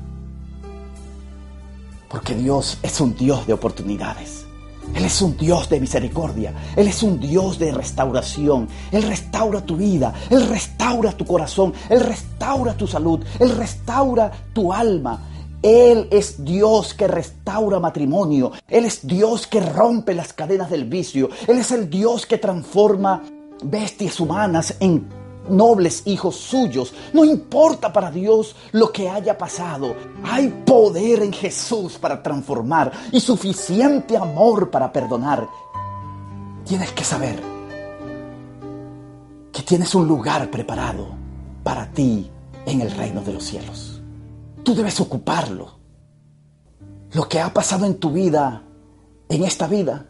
Porque 2.09 2.35
Dios 2.35 2.77
es 2.81 2.99
un 2.99 3.15
Dios 3.15 3.47
de 3.47 3.53
oportunidades. 3.53 4.45
Él 4.93 5.05
es 5.05 5.21
un 5.21 5.37
Dios 5.37 5.69
de 5.69 5.79
misericordia. 5.79 6.53
Él 6.75 6.87
es 6.87 7.01
un 7.01 7.19
Dios 7.19 7.57
de 7.57 7.71
restauración. 7.71 8.67
Él 8.91 9.03
restaura 9.03 9.61
tu 9.61 9.77
vida. 9.77 10.13
Él 10.29 10.47
restaura 10.49 11.11
tu 11.13 11.25
corazón. 11.25 11.73
Él 11.89 12.01
restaura 12.01 12.73
tu 12.73 12.87
salud. 12.87 13.23
Él 13.39 13.55
restaura 13.55 14.31
tu 14.53 14.73
alma. 14.73 15.30
Él 15.61 16.07
es 16.09 16.43
Dios 16.43 16.93
que 16.93 17.07
restaura 17.07 17.79
matrimonio. 17.79 18.51
Él 18.67 18.85
es 18.85 19.05
Dios 19.05 19.45
que 19.45 19.61
rompe 19.61 20.15
las 20.15 20.33
cadenas 20.33 20.69
del 20.69 20.85
vicio. 20.85 21.29
Él 21.47 21.59
es 21.59 21.71
el 21.71 21.89
Dios 21.89 22.25
que 22.25 22.37
transforma 22.37 23.23
bestias 23.63 24.19
humanas 24.19 24.75
en 24.79 25.07
nobles 25.49 26.03
hijos 26.05 26.35
suyos. 26.35 26.93
No 27.13 27.23
importa 27.25 27.93
para 27.93 28.09
Dios 28.09 28.55
lo 28.71 28.91
que 28.91 29.07
haya 29.07 29.37
pasado. 29.37 29.95
Hay 30.23 30.47
poder 30.65 31.21
en 31.21 31.33
Jesús 31.33 31.97
para 31.99 32.23
transformar 32.23 32.91
y 33.11 33.19
suficiente 33.19 34.17
amor 34.17 34.71
para 34.71 34.91
perdonar. 34.91 35.47
Tienes 36.65 36.91
que 36.91 37.03
saber 37.03 37.39
que 39.51 39.61
tienes 39.61 39.93
un 39.93 40.07
lugar 40.07 40.49
preparado 40.49 41.07
para 41.63 41.91
ti 41.91 42.29
en 42.65 42.81
el 42.81 42.91
reino 42.91 43.21
de 43.21 43.33
los 43.33 43.43
cielos. 43.43 43.90
Tú 44.63 44.75
debes 44.75 44.99
ocuparlo. 44.99 45.79
Lo 47.13 47.27
que 47.27 47.39
ha 47.39 47.51
pasado 47.51 47.85
en 47.85 47.95
tu 47.95 48.11
vida, 48.11 48.63
en 49.27 49.43
esta 49.43 49.67
vida, 49.67 50.05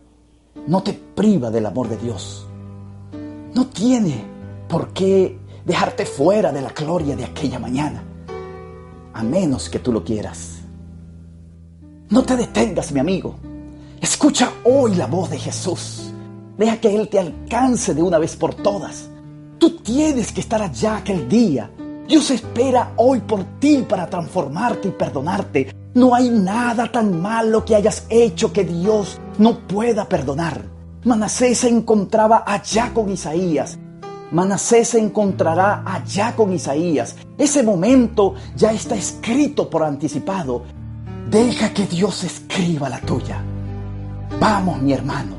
no 0.68 0.84
te 0.84 0.94
priva 0.94 1.50
del 1.50 1.66
amor 1.66 1.90
de 1.90 1.98
Dios. 1.98 2.46
No 3.54 3.68
tiene 3.68 4.24
por 4.68 4.90
qué 4.94 5.40
dejarte 5.66 6.06
fuera 6.06 6.52
de 6.52 6.62
la 6.62 6.70
gloria 6.70 7.16
de 7.16 7.26
aquella 7.26 7.60
mañana, 7.60 8.04
a 9.14 9.24
menos 9.24 9.70
que 9.70 9.80
tú 9.80 9.92
lo 9.92 10.04
quieras. 10.04 10.60
No 12.10 12.24
te 12.24 12.36
detengas, 12.36 12.92
mi 12.92 13.00
amigo. 13.00 13.36
Escucha 14.02 14.52
hoy 14.66 14.96
la 14.96 15.08
voz 15.08 15.30
de 15.30 15.40
Jesús. 15.40 16.12
Deja 16.58 16.78
que 16.78 16.94
Él 16.94 17.08
te 17.08 17.20
alcance 17.20 17.94
de 17.94 18.04
una 18.04 18.20
vez 18.20 18.36
por 18.36 18.54
todas. 18.54 19.10
Tú 19.58 19.78
tienes 19.78 20.32
que 20.32 20.42
estar 20.42 20.62
allá 20.62 20.98
aquel 20.98 21.30
día 21.30 21.72
Dios 22.12 22.30
espera 22.30 22.92
hoy 22.98 23.22
por 23.22 23.42
ti 23.58 23.86
para 23.88 24.06
transformarte 24.06 24.90
y 24.90 24.92
perdonarte. 24.92 25.74
No 25.94 26.14
hay 26.14 26.30
nada 26.30 26.92
tan 26.92 27.22
malo 27.22 27.64
que 27.64 27.74
hayas 27.74 28.06
hecho 28.10 28.52
que 28.52 28.66
Dios 28.66 29.18
no 29.38 29.60
pueda 29.60 30.10
perdonar. 30.10 30.62
Manasés 31.06 31.60
se 31.60 31.70
encontraba 31.70 32.44
allá 32.46 32.94
con 32.94 33.10
Isaías. 33.10 33.80
Manasés 34.34 34.90
se 34.90 35.00
encontrará 35.00 35.84
allá 35.86 36.36
con 36.36 36.52
Isaías. 36.52 37.16
Ese 37.38 37.64
momento 37.64 38.34
ya 38.58 38.74
está 38.74 38.96
escrito 38.96 39.70
por 39.70 39.82
anticipado. 39.82 40.64
Deja 41.30 41.74
que 41.74 41.86
Dios 41.86 42.26
escriba 42.26 42.90
la 42.90 43.00
tuya. 43.00 43.42
Vamos, 44.38 44.82
mi 44.82 44.92
hermano, 44.92 45.38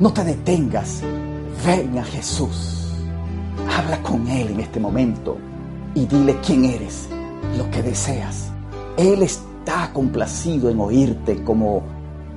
no 0.00 0.10
te 0.10 0.24
detengas. 0.24 1.02
Ven 1.66 1.98
a 1.98 2.04
Jesús. 2.04 2.94
Habla 3.76 4.00
con 4.00 4.26
Él 4.26 4.52
en 4.52 4.60
este 4.60 4.80
momento 4.80 5.36
y 5.94 6.06
dile 6.06 6.36
quién 6.44 6.64
eres, 6.64 7.08
lo 7.56 7.70
que 7.70 7.82
deseas. 7.82 8.50
Él 8.96 9.22
está 9.22 9.90
complacido 9.92 10.68
en 10.68 10.80
oírte 10.80 11.42
como 11.42 11.82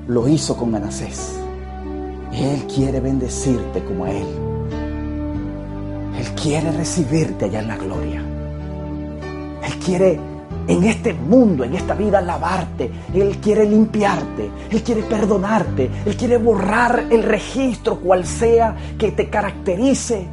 lo 0.08 0.27
hizo 0.27 0.55
con 0.55 0.71
Manasés. 0.71 1.39
Él 2.32 2.65
quiere 2.73 2.99
bendecirte 2.99 3.84
como 3.84 4.05
a 4.05 4.12
Él. 4.12 4.27
Él 6.17 6.27
quiere 6.41 6.71
recibirte 6.71 7.45
allá 7.45 7.60
en 7.60 7.67
la 7.67 7.77
gloria. 7.77 8.21
Él 9.63 9.79
quiere 9.84 10.19
en 10.67 10.84
este 10.84 11.13
mundo, 11.13 11.63
en 11.63 11.75
esta 11.75 11.93
vida, 11.93 12.21
lavarte. 12.21 12.91
Él 13.13 13.38
quiere 13.38 13.65
limpiarte. 13.65 14.49
Él 14.69 14.84
quiere 14.84 15.03
perdonarte. 15.03 15.89
Él 16.05 16.15
quiere 16.15 16.38
borrar 16.38 17.05
el 17.10 17.23
registro 17.23 17.99
cual 17.99 18.25
sea 18.25 18.75
que 18.97 19.12
te 19.12 19.29
caracterice 19.29 20.27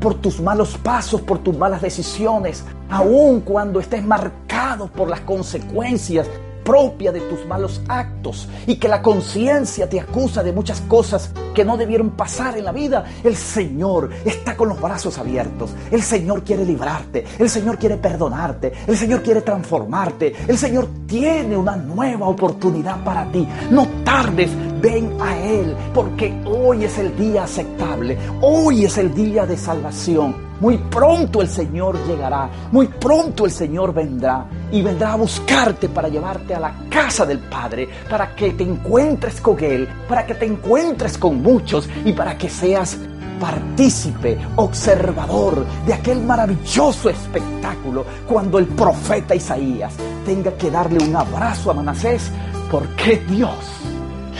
por 0.00 0.14
tus 0.14 0.40
malos 0.40 0.76
pasos, 0.78 1.20
por 1.20 1.38
tus 1.38 1.56
malas 1.56 1.82
decisiones, 1.82 2.64
aun 2.90 3.40
cuando 3.40 3.80
estés 3.80 4.04
marcado 4.04 4.88
por 4.88 5.08
las 5.08 5.20
consecuencias 5.20 6.28
propia 6.66 7.12
de 7.12 7.20
tus 7.20 7.46
malos 7.46 7.80
actos 7.88 8.48
y 8.66 8.74
que 8.74 8.88
la 8.88 9.00
conciencia 9.00 9.88
te 9.88 10.00
acusa 10.00 10.42
de 10.42 10.52
muchas 10.52 10.80
cosas 10.82 11.30
que 11.54 11.64
no 11.64 11.76
debieron 11.76 12.10
pasar 12.10 12.58
en 12.58 12.64
la 12.64 12.72
vida, 12.72 13.04
el 13.22 13.36
Señor 13.36 14.10
está 14.24 14.56
con 14.56 14.68
los 14.68 14.80
brazos 14.80 15.16
abiertos. 15.16 15.70
El 15.90 16.02
Señor 16.02 16.42
quiere 16.42 16.66
librarte, 16.66 17.24
el 17.38 17.48
Señor 17.48 17.78
quiere 17.78 17.96
perdonarte, 17.96 18.72
el 18.86 18.96
Señor 18.96 19.22
quiere 19.22 19.42
transformarte, 19.42 20.34
el 20.48 20.58
Señor 20.58 20.88
tiene 21.06 21.56
una 21.56 21.76
nueva 21.76 22.26
oportunidad 22.26 23.02
para 23.04 23.30
ti. 23.30 23.46
No 23.70 23.86
tardes, 24.04 24.50
ven 24.80 25.16
a 25.20 25.36
Él, 25.38 25.74
porque 25.94 26.34
hoy 26.44 26.84
es 26.84 26.98
el 26.98 27.16
día 27.16 27.44
aceptable, 27.44 28.18
hoy 28.40 28.84
es 28.84 28.98
el 28.98 29.14
día 29.14 29.46
de 29.46 29.56
salvación. 29.56 30.46
Muy 30.60 30.78
pronto 30.78 31.42
el 31.42 31.48
Señor 31.48 31.98
llegará, 32.06 32.48
muy 32.72 32.88
pronto 32.88 33.44
el 33.44 33.50
Señor 33.50 33.92
vendrá 33.92 34.46
y 34.72 34.80
vendrá 34.80 35.12
a 35.12 35.16
buscarte 35.16 35.88
para 35.88 36.08
llevarte 36.08 36.54
a 36.54 36.60
la 36.60 36.74
casa 36.88 37.26
del 37.26 37.40
Padre, 37.40 37.88
para 38.08 38.34
que 38.34 38.52
te 38.52 38.64
encuentres 38.64 39.40
con 39.40 39.62
Él, 39.62 39.86
para 40.08 40.24
que 40.24 40.34
te 40.34 40.46
encuentres 40.46 41.18
con 41.18 41.42
muchos 41.42 41.88
y 42.04 42.12
para 42.12 42.38
que 42.38 42.48
seas 42.48 42.96
partícipe, 43.38 44.38
observador 44.56 45.66
de 45.86 45.92
aquel 45.92 46.22
maravilloso 46.22 47.10
espectáculo 47.10 48.06
cuando 48.26 48.58
el 48.58 48.66
profeta 48.66 49.34
Isaías 49.34 49.94
tenga 50.24 50.52
que 50.52 50.70
darle 50.70 51.04
un 51.04 51.14
abrazo 51.14 51.70
a 51.70 51.74
Manasés 51.74 52.30
porque 52.70 53.22
Dios 53.28 53.58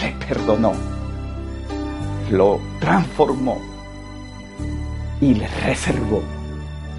le 0.01 0.13
perdonó, 0.27 0.73
lo 2.31 2.61
transformó 2.81 3.61
y 5.21 5.35
le 5.35 5.49
reservó 5.65 6.23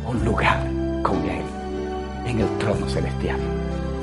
un 0.08 0.24
lugar 0.24 0.64
con 1.04 1.18
él 1.30 1.44
en 2.26 2.40
el 2.40 2.58
trono 2.58 2.88
celestial, 2.90 3.40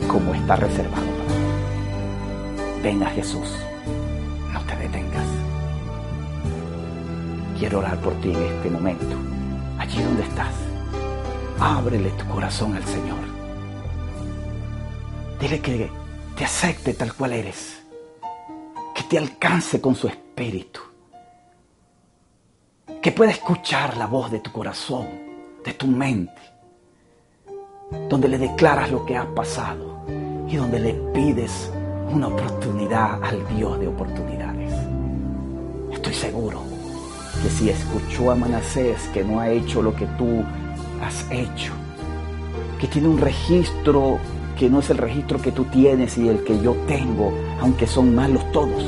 como 0.09 0.35
está 0.35 0.57
reservado 0.57 1.07
para 1.07 1.29
ti. 1.29 1.45
Ven 2.83 3.03
a 3.03 3.11
Jesús, 3.11 3.49
no 4.53 4.61
te 4.61 4.77
detengas. 4.77 5.27
Quiero 7.59 7.79
orar 7.79 7.99
por 7.99 8.15
ti 8.21 8.31
en 8.33 8.43
este 8.43 8.71
momento, 8.71 9.17
allí 9.79 10.03
donde 10.03 10.23
estás. 10.23 10.55
Ábrele 11.59 12.11
tu 12.11 12.27
corazón 12.27 12.75
al 12.75 12.85
Señor. 12.85 13.19
Dile 15.41 15.61
que 15.61 15.91
te 16.37 16.45
acepte 16.45 16.95
tal 16.95 17.15
cual 17.15 17.33
eres, 17.33 17.84
alcance 19.17 19.81
con 19.81 19.95
su 19.95 20.09
espíritu 20.09 20.81
que 23.01 23.13
pueda 23.13 23.33
escuchar 23.33 23.97
la 23.97 24.07
voz 24.07 24.31
de 24.31 24.41
tu 24.41 24.51
corazón, 24.51 25.07
de 25.65 25.75
tu 25.75 25.87
mente, 25.87 26.41
donde 28.09 28.29
le 28.29 28.39
declaras 28.39 28.91
lo 28.91 29.05
que 29.05 29.17
ha 29.17 29.27
pasado 29.35 30.05
y 30.49 30.57
donde 30.57 30.81
le 30.81 30.95
pides 31.13 31.71
una 32.11 32.29
oportunidad 32.29 33.23
al 33.23 33.47
Dios 33.55 33.79
de 33.79 33.89
oportunidades. 33.89 34.73
Estoy 35.93 36.15
seguro 36.15 36.63
que 37.43 37.51
si 37.51 37.69
escuchó 37.69 38.31
a 38.31 38.35
Manasés 38.35 39.03
que 39.13 39.23
no 39.23 39.41
ha 39.41 39.51
hecho 39.51 39.83
lo 39.83 39.95
que 39.95 40.07
tú 40.19 40.43
has 41.03 41.27
hecho, 41.31 41.73
que 42.81 42.87
tiene 42.87 43.09
un 43.09 43.19
registro 43.19 44.19
que 44.59 44.71
no 44.71 44.81
es 44.81 44.91
el 44.91 44.99
registro 44.99 45.41
que 45.43 45.53
tú 45.53 45.65
tienes 45.65 46.17
y 46.17 46.29
el 46.29 46.45
que 46.45 46.61
yo 46.63 46.75
tengo, 46.87 47.33
aunque 47.61 47.87
son 47.87 48.15
malos 48.15 48.51
todos, 48.53 48.85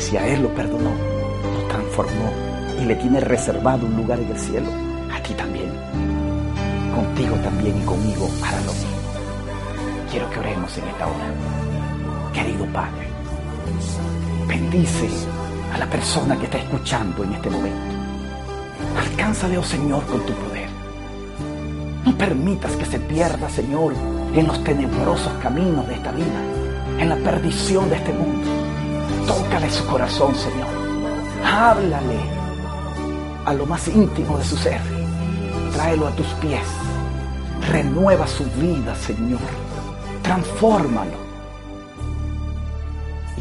si 0.00 0.16
a 0.16 0.26
Él 0.26 0.42
lo 0.42 0.48
perdonó, 0.54 0.90
lo 0.90 1.68
transformó 1.68 2.30
y 2.80 2.84
le 2.84 2.94
tiene 2.96 3.20
reservado 3.20 3.86
un 3.86 3.96
lugar 3.96 4.20
en 4.20 4.30
el 4.30 4.38
cielo, 4.38 4.68
a 5.12 5.20
ti 5.22 5.34
también. 5.34 5.70
Contigo 6.94 7.34
también 7.36 7.80
y 7.80 7.84
conmigo 7.84 8.28
hará 8.44 8.60
lo 8.60 8.72
mismo. 8.72 8.98
Quiero 10.10 10.30
que 10.30 10.38
oremos 10.40 10.76
en 10.78 10.88
esta 10.88 11.06
hora. 11.06 12.32
Querido 12.32 12.66
Padre, 12.66 13.08
bendice 14.46 15.08
a 15.72 15.78
la 15.78 15.86
persona 15.86 16.36
que 16.38 16.44
está 16.44 16.58
escuchando 16.58 17.24
en 17.24 17.32
este 17.32 17.50
momento. 17.50 17.78
Alcánzale, 18.98 19.58
oh 19.58 19.62
Señor, 19.62 20.04
con 20.06 20.24
tu 20.24 20.32
poder. 20.32 20.68
No 22.04 22.16
permitas 22.16 22.72
que 22.76 22.86
se 22.86 22.98
pierda, 23.00 23.48
Señor, 23.50 23.92
en 24.34 24.46
los 24.46 24.62
tenebrosos 24.64 25.32
caminos 25.42 25.86
de 25.88 25.94
esta 25.94 26.12
vida, 26.12 26.42
en 26.98 27.08
la 27.08 27.16
perdición 27.16 27.90
de 27.90 27.96
este 27.96 28.12
mundo. 28.12 28.57
Tócale 29.28 29.70
su 29.70 29.86
corazón, 29.86 30.34
Señor. 30.34 30.66
Háblale 31.44 32.18
a 33.44 33.54
lo 33.54 33.66
más 33.66 33.86
íntimo 33.86 34.38
de 34.38 34.44
su 34.44 34.56
ser. 34.56 34.80
Tráelo 35.72 36.08
a 36.08 36.10
tus 36.10 36.26
pies. 36.40 36.66
Renueva 37.70 38.26
su 38.26 38.44
vida, 38.60 38.94
Señor. 38.96 39.40
Transfórmalo. 40.22 41.28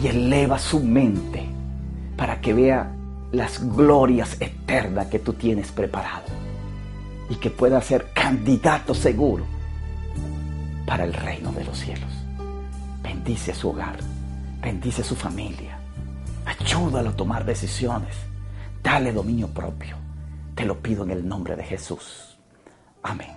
Y 0.01 0.07
eleva 0.07 0.59
su 0.59 0.79
mente 0.81 1.49
para 2.15 2.39
que 2.41 2.53
vea 2.53 2.91
las 3.31 3.59
glorias 3.75 4.37
eternas 4.39 5.07
que 5.07 5.19
tú 5.19 5.33
tienes 5.33 5.71
preparado 5.71 6.25
y 7.29 7.35
que 7.35 7.49
pueda 7.49 7.81
ser 7.81 8.11
candidato 8.13 8.93
seguro 8.93 9.45
para 10.85 11.03
el 11.03 11.13
reino 11.13 11.51
de 11.51 11.65
los 11.65 11.77
cielos. 11.77 12.09
Bendice 13.03 13.53
su 13.53 13.69
hogar, 13.69 13.97
bendice 14.61 15.03
su 15.03 15.15
familia, 15.15 15.76
ayúdalo 16.47 17.09
a 17.09 17.15
tomar 17.15 17.45
decisiones, 17.45 18.15
dale 18.81 19.11
dominio 19.11 19.49
propio. 19.49 19.97
Te 20.55 20.65
lo 20.65 20.81
pido 20.81 21.03
en 21.03 21.11
el 21.11 21.27
nombre 21.27 21.55
de 21.55 21.63
Jesús. 21.63 22.37
Amén. 23.03 23.36